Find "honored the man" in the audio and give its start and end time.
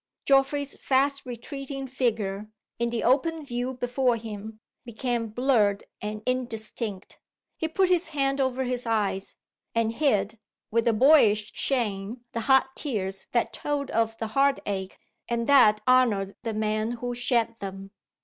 15.85-16.93